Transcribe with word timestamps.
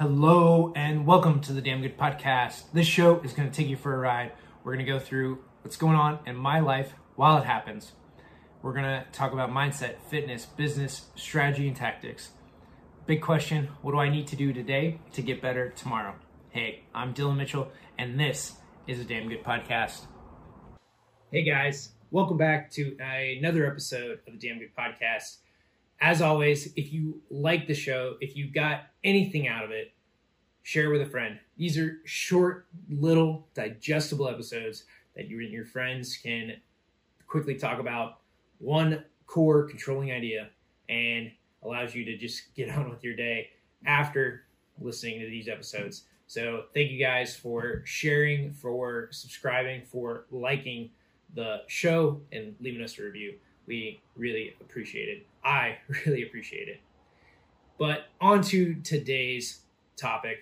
Hello 0.00 0.72
and 0.74 1.04
welcome 1.04 1.42
to 1.42 1.52
the 1.52 1.60
Damn 1.60 1.82
Good 1.82 1.98
Podcast. 1.98 2.62
This 2.72 2.86
show 2.86 3.20
is 3.20 3.34
going 3.34 3.50
to 3.50 3.54
take 3.54 3.68
you 3.68 3.76
for 3.76 3.94
a 3.94 3.98
ride. 3.98 4.32
We're 4.64 4.72
going 4.72 4.86
to 4.86 4.90
go 4.90 4.98
through 4.98 5.40
what's 5.60 5.76
going 5.76 5.94
on 5.94 6.20
in 6.26 6.36
my 6.36 6.58
life 6.58 6.94
while 7.16 7.36
it 7.36 7.44
happens. 7.44 7.92
We're 8.62 8.72
going 8.72 8.86
to 8.86 9.04
talk 9.12 9.34
about 9.34 9.50
mindset, 9.50 9.96
fitness, 10.08 10.46
business, 10.46 11.08
strategy, 11.16 11.68
and 11.68 11.76
tactics. 11.76 12.30
Big 13.04 13.20
question 13.20 13.68
what 13.82 13.92
do 13.92 13.98
I 13.98 14.08
need 14.08 14.26
to 14.28 14.36
do 14.36 14.54
today 14.54 15.00
to 15.12 15.20
get 15.20 15.42
better 15.42 15.68
tomorrow? 15.68 16.14
Hey, 16.48 16.84
I'm 16.94 17.12
Dylan 17.12 17.36
Mitchell, 17.36 17.70
and 17.98 18.18
this 18.18 18.54
is 18.86 19.00
a 19.00 19.04
Damn 19.04 19.28
Good 19.28 19.44
Podcast. 19.44 20.06
Hey 21.30 21.42
guys, 21.42 21.90
welcome 22.10 22.38
back 22.38 22.70
to 22.70 22.96
another 22.98 23.70
episode 23.70 24.20
of 24.26 24.32
the 24.32 24.48
Damn 24.48 24.60
Good 24.60 24.74
Podcast 24.74 25.40
as 26.00 26.22
always, 26.22 26.72
if 26.76 26.92
you 26.92 27.20
like 27.30 27.66
the 27.66 27.74
show, 27.74 28.16
if 28.20 28.36
you 28.36 28.50
got 28.50 28.84
anything 29.04 29.48
out 29.48 29.64
of 29.64 29.70
it, 29.70 29.92
share 30.62 30.90
with 30.90 31.02
a 31.02 31.06
friend. 31.06 31.38
These 31.56 31.78
are 31.78 31.98
short, 32.04 32.66
little, 32.88 33.48
digestible 33.54 34.28
episodes 34.28 34.84
that 35.16 35.28
you 35.28 35.40
and 35.40 35.50
your 35.50 35.64
friends 35.64 36.16
can 36.16 36.54
quickly 37.26 37.54
talk 37.54 37.78
about 37.80 38.20
one 38.58 39.04
core 39.26 39.64
controlling 39.64 40.10
idea 40.12 40.50
and 40.88 41.30
allows 41.62 41.94
you 41.94 42.04
to 42.04 42.16
just 42.16 42.54
get 42.54 42.70
on 42.70 42.88
with 42.90 43.04
your 43.04 43.14
day 43.14 43.50
after 43.84 44.44
listening 44.80 45.20
to 45.20 45.26
these 45.26 45.48
episodes. 45.48 46.04
So, 46.26 46.64
thank 46.74 46.90
you 46.90 46.98
guys 46.98 47.34
for 47.34 47.82
sharing, 47.84 48.52
for 48.52 49.08
subscribing, 49.10 49.82
for 49.82 50.26
liking 50.30 50.90
the 51.34 51.62
show, 51.66 52.20
and 52.32 52.54
leaving 52.60 52.82
us 52.82 52.98
a 52.98 53.02
review. 53.02 53.34
We 53.70 54.00
really 54.16 54.56
appreciate 54.60 55.08
it. 55.08 55.26
I 55.44 55.78
really 56.04 56.24
appreciate 56.24 56.66
it. 56.66 56.80
But 57.78 58.06
on 58.20 58.42
to 58.42 58.74
today's 58.74 59.60
topic. 59.96 60.38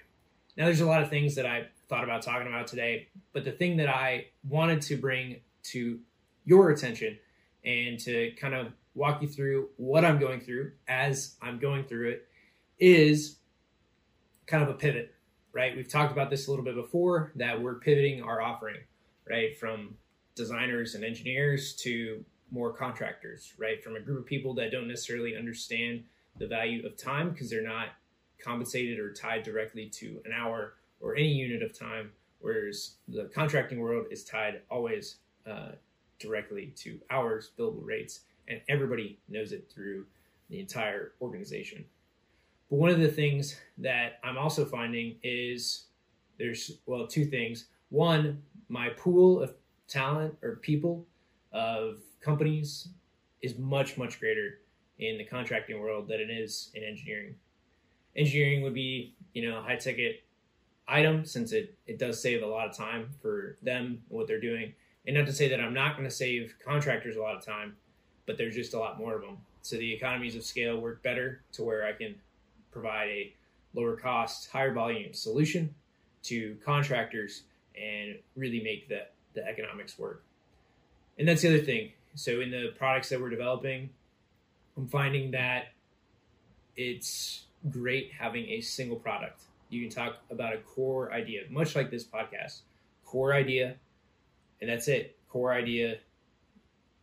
Now, 0.57 0.65
there's 0.65 0.81
a 0.81 0.87
lot 0.87 1.03
of 1.03 1.11
things 1.11 1.35
that 1.35 1.45
I 1.45 1.67
thought 1.91 2.05
about 2.05 2.23
talking 2.23 2.49
about 2.49 2.69
today, 2.69 3.09
but 3.35 3.45
the 3.45 3.53
thing 3.53 3.77
that 3.77 3.89
I 3.91 4.29
wanted 4.49 4.81
to 4.81 4.97
bring 4.97 5.41
to 5.65 6.01
your 6.47 6.71
attention 6.71 7.19
and 7.67 8.01
to 8.01 8.33
kind 8.41 8.55
of 8.55 8.69
walk 8.95 9.21
you 9.21 9.29
through 9.29 9.69
what 9.77 10.07
I'm 10.07 10.19
going 10.19 10.41
through 10.41 10.73
as 10.89 11.37
I'm 11.43 11.59
going 11.59 11.85
through 11.85 12.09
it 12.09 12.29
is 12.79 13.37
kind 14.47 14.63
of 14.63 14.71
a 14.71 14.75
pivot, 14.75 15.15
right? 15.53 15.77
We've 15.77 15.87
talked 15.87 16.13
about 16.13 16.31
this 16.31 16.47
a 16.47 16.51
little 16.51 16.65
bit 16.65 16.77
before 16.77 17.33
that 17.37 17.61
we're 17.61 17.75
pivoting 17.75 18.23
our 18.23 18.41
offering, 18.41 18.79
right? 19.29 19.55
From 19.59 19.97
designers 20.35 20.95
and 20.95 21.05
engineers 21.05 21.75
to 21.83 22.25
more 22.51 22.73
contractors, 22.73 23.53
right? 23.59 23.83
From 23.83 23.97
a 23.97 24.01
group 24.01 24.21
of 24.21 24.27
people 24.27 24.55
that 24.55 24.71
don't 24.71 24.89
necessarily 24.89 25.37
understand 25.37 26.05
the 26.39 26.47
value 26.47 26.87
of 26.87 26.97
time 26.97 27.31
because 27.31 27.51
they're 27.51 27.63
not 27.67 27.89
compensated 28.43 28.99
or 28.99 29.13
tied 29.13 29.43
directly 29.43 29.87
to 29.87 30.21
an 30.25 30.33
hour 30.33 30.75
or 31.01 31.17
any 31.17 31.29
unit 31.29 31.63
of 31.63 31.77
time, 31.77 32.11
whereas 32.41 32.95
the 33.09 33.25
contracting 33.35 33.81
world 33.81 34.07
is 34.11 34.25
tied 34.25 34.61
always 34.71 35.17
uh, 35.49 35.73
directly 36.19 36.73
to 36.77 36.99
hours, 37.11 37.51
billable 37.59 37.85
rates, 37.85 38.21
and 38.49 38.61
everybody 38.69 39.19
knows 39.29 39.53
it 39.53 39.71
through 39.73 40.05
the 40.51 40.59
entire 40.59 41.13
organization. 41.21 41.85
But 42.71 42.77
one 42.77 42.91
of 42.91 43.01
the 43.01 43.09
things 43.09 43.57
that 43.79 44.19
I'm 44.23 44.39
also 44.39 44.65
finding 44.65 45.17
is 45.23 45.85
there's, 46.39 46.79
well, 46.87 47.07
two 47.07 47.25
things. 47.25 47.67
One, 47.91 48.43
my 48.69 48.91
pool 48.91 49.43
of 49.43 49.55
talent 49.89 50.37
or 50.43 50.57
people 50.57 51.07
of 51.53 51.99
companies 52.29 52.89
is 53.41 53.57
much 53.59 53.97
much 53.97 54.21
greater 54.21 54.59
in 54.99 55.17
the 55.17 55.25
contracting 55.25 55.81
world 55.81 56.09
than 56.09 56.21
it 56.21 56.31
is 56.31 56.71
in 56.75 56.85
engineering. 56.85 57.35
Engineering 58.17 58.63
would 58.63 58.75
be 58.75 59.15
you 59.33 59.49
know 59.49 59.63
high 59.63 59.77
ticket 59.77 60.23
item 60.87 61.25
since 61.25 61.53
it 61.53 61.75
it 61.87 61.99
does 61.99 62.21
save 62.21 62.43
a 62.43 62.47
lot 62.47 62.69
of 62.69 62.77
time 62.77 63.09
for 63.23 63.57
them 63.63 64.03
what 64.09 64.27
they're 64.27 64.41
doing. 64.41 64.75
And 65.07 65.17
not 65.17 65.27
to 65.27 65.33
say 65.33 65.49
that 65.49 65.61
I'm 65.61 65.73
not 65.73 65.97
going 65.97 66.09
to 66.09 66.15
save 66.15 66.55
contractors 66.63 67.17
a 67.17 67.21
lot 67.21 67.35
of 67.35 67.43
time, 67.43 67.77
but 68.27 68.37
there's 68.37 68.55
just 68.55 68.75
a 68.75 68.79
lot 68.79 68.99
more 68.99 69.15
of 69.15 69.23
them. 69.23 69.39
So 69.63 69.77
the 69.77 69.91
economies 69.91 70.37
of 70.37 70.45
scale 70.45 70.79
work 70.79 71.03
better 71.03 71.41
to 71.53 71.63
where 71.63 71.87
I 71.87 71.93
can 71.93 72.15
provide 72.71 73.09
a 73.09 73.33
lower 73.73 73.97
cost, 73.97 74.51
higher 74.51 74.75
volume 74.75 75.15
solution 75.15 75.75
to 76.25 76.59
contractors 76.63 77.45
and 77.75 78.19
really 78.37 78.63
make 78.63 78.89
the, 78.89 79.07
the 79.33 79.47
economics 79.47 79.99
work. 79.99 80.25
And 81.19 81.27
that's 81.27 81.41
the 81.41 81.49
other 81.49 81.65
thing. 81.65 81.93
So 82.19 82.41
in 82.41 82.51
the 82.51 82.73
products 82.77 83.11
that 83.11 83.21
we're 83.21 83.31
developing, 83.31 83.91
I'm 84.77 84.89
finding 84.89 85.31
that 85.31 85.69
it's 86.77 87.45
great 87.71 88.11
having 88.11 88.45
a 88.49 88.61
single 88.61 88.97
product. 88.97 89.43
You 89.69 89.83
can 89.83 89.89
talk 89.89 90.17
about 90.29 90.53
a 90.53 90.59
core 90.59 91.13
idea, 91.13 91.43
much 91.49 91.77
like 91.77 91.93
this 91.93 92.03
podcast. 92.03 92.63
Core 93.05 93.35
idea, 93.35 93.77
and 94.61 94.69
that's 94.69 94.89
it. 94.89 95.17
Core 95.29 95.53
idea, 95.53 95.99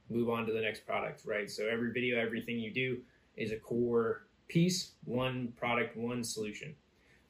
move 0.10 0.30
on 0.30 0.46
to 0.48 0.52
the 0.52 0.60
next 0.60 0.86
product, 0.86 1.22
right? 1.26 1.50
So 1.50 1.66
every 1.66 1.94
video, 1.94 2.20
everything 2.20 2.60
you 2.60 2.72
do 2.72 2.98
is 3.38 3.54
a 3.54 3.58
core 3.58 4.24
piece, 4.50 4.92
one 5.06 5.54
product, 5.58 5.96
one 5.96 6.26
solution. 6.26 6.76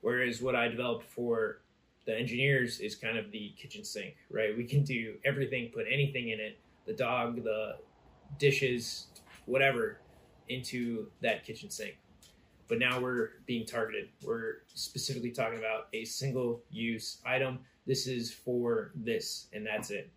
Whereas 0.01 0.41
what 0.41 0.56
I 0.56 0.69
developed 0.69 1.06
for 1.12 1.59
the 2.06 2.18
engineers 2.18 2.79
is 2.79 2.95
kind 2.95 3.19
of 3.19 3.29
the 3.29 3.53
kitchen 3.56 3.84
sink, 3.84 4.16
right? 4.31 4.57
We 4.57 4.63
can 4.63 4.84
do 4.84 5.18
everything, 5.24 5.69
put 5.72 5.85
anything 5.88 6.29
in 6.29 6.40
it, 6.40 6.57
the 6.85 6.94
dog, 6.94 7.44
the 7.44 7.78
dishes, 8.38 9.07
whatever, 9.46 10.00
into 10.50 11.07
that 11.22 11.44
kitchen 11.44 11.69
sink. 11.69 11.97
But 12.68 12.79
now 12.79 13.00
we're 13.00 13.29
being 13.46 13.66
targeted. 13.66 14.09
We're 14.23 14.63
specifically 14.73 15.31
talking 15.31 15.59
about 15.59 15.88
a 15.94 16.03
single 16.06 16.63
use 16.72 17.22
item. 17.25 17.59
This 17.85 18.07
is 18.07 18.34
for 18.34 18.91
this, 18.95 19.47
and 19.53 19.66
that's 19.66 19.91
it. 19.91 20.12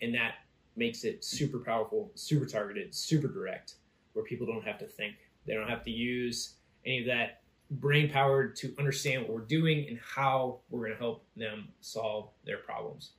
And 0.00 0.14
that 0.14 0.36
makes 0.76 1.04
it 1.04 1.22
super 1.22 1.58
powerful, 1.58 2.10
super 2.14 2.46
targeted, 2.46 2.94
super 2.94 3.28
direct, 3.28 3.74
where 4.14 4.24
people 4.24 4.46
don't 4.46 4.64
have 4.64 4.78
to 4.78 4.86
think. 4.86 5.16
They 5.46 5.52
don't 5.52 5.68
have 5.68 5.82
to 5.84 5.90
use 5.90 6.54
any 6.86 7.00
of 7.00 7.06
that 7.06 7.42
brain 7.70 8.10
power 8.10 8.48
to 8.48 8.74
understand 8.78 9.22
what 9.22 9.32
we're 9.32 9.40
doing 9.40 9.86
and 9.88 9.98
how 9.98 10.60
we're 10.70 10.80
going 10.80 10.92
to 10.92 10.98
help 10.98 11.26
them 11.36 11.68
solve 11.80 12.30
their 12.44 12.58
problems. 12.58 13.12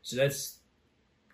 So 0.00 0.16
that's 0.16 0.58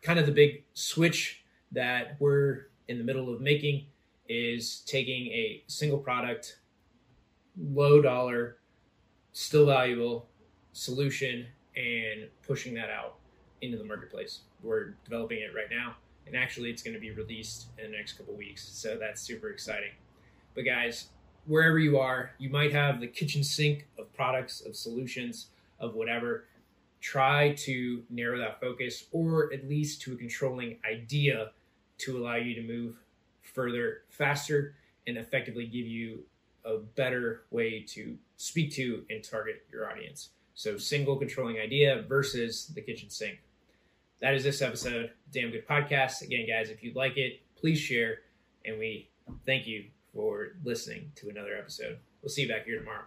kind 0.03 0.19
of 0.19 0.27
the 0.27 0.33
big 0.33 0.65
switch 0.75 1.45
that 1.73 2.17
we're 2.19 2.67
in 2.89 2.99
the 2.99 3.05
middle 3.05 3.33
of 3.33 3.41
making 3.41 3.87
is 4.29 4.81
taking 4.87 5.27
a 5.29 5.63
single 5.67 5.99
product, 5.99 6.59
low 7.57 8.01
dollar, 8.01 8.57
still 9.33 9.67
valuable 9.67 10.29
solution 10.73 11.47
and 11.77 12.29
pushing 12.47 12.75
that 12.75 12.91
out 12.91 13.17
into 13.63 13.77
the 13.77 13.85
marketplace. 13.85 14.41
We're 14.63 14.95
developing 15.05 15.39
it 15.39 15.55
right 15.55 15.71
now, 15.71 15.97
and 16.27 16.37
actually, 16.37 16.71
it's 16.71 16.83
going 16.83 16.95
to 16.95 17.01
be 17.01 17.11
released 17.11 17.67
in 17.79 17.91
the 17.91 17.97
next 17.97 18.15
couple 18.15 18.35
weeks. 18.35 18.69
So 18.69 18.97
that's 18.99 19.21
super 19.21 19.51
exciting. 19.51 19.91
But 20.55 20.63
guys, 20.63 21.09
wherever 21.47 21.79
you 21.79 21.99
are, 21.99 22.33
you 22.39 22.51
might 22.51 22.73
have 22.73 23.01
the 23.01 23.07
kitchen 23.07 23.43
sink 23.45 23.87
of 23.99 24.13
products, 24.15 24.61
of 24.61 24.77
solutions, 24.77 25.49
of 25.81 25.95
whatever 25.95 26.45
try 27.01 27.53
to 27.55 28.03
narrow 28.11 28.39
that 28.39 28.61
focus 28.61 29.05
or 29.13 29.53
at 29.53 29.69
least 29.69 30.03
to 30.03 30.13
a 30.13 30.17
controlling 30.17 30.79
idea 30.91 31.51
to 31.99 32.19
allow 32.19 32.37
you 32.37 32.55
to 32.55 32.63
move 32.63 32.97
further 33.43 34.03
faster 34.09 34.75
and 35.07 35.17
effectively 35.17 35.67
give 35.67 35.87
you 35.87 36.21
a 36.65 36.79
better 36.79 37.45
way 37.51 37.85
to 37.89 38.17
speak 38.37 38.73
to 38.73 39.05
and 39.11 39.25
target 39.25 39.65
your 39.71 39.91
audience. 39.91 40.31
So, 40.55 40.77
single 40.77 41.17
controlling 41.17 41.59
idea 41.59 42.05
versus 42.09 42.67
the 42.75 42.81
kitchen 42.81 43.11
sink. 43.11 43.39
That 44.21 44.35
is 44.35 44.43
this 44.43 44.61
episode, 44.61 45.13
Damn 45.33 45.53
Good 45.53 45.67
Podcast. 45.67 46.23
Again, 46.23 46.47
guys, 46.49 46.71
if 46.71 46.83
you 46.83 46.93
like 46.95 47.17
it, 47.17 47.41
please 47.57 47.79
share. 47.79 48.19
And 48.65 48.79
we 48.79 49.09
thank 49.47 49.67
you 49.67 49.85
for 50.13 50.49
listening 50.65 51.13
to 51.17 51.29
another 51.29 51.57
episode. 51.57 51.99
We'll 52.23 52.31
see 52.31 52.43
you 52.43 52.49
back 52.49 52.65
here 52.65 52.81
tomorrow. 52.81 53.05